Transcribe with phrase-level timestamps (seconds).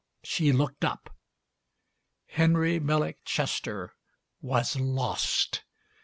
[0.23, 1.15] She looked up.
[2.25, 3.93] Henry Millick Chester
[4.41, 5.61] was lost.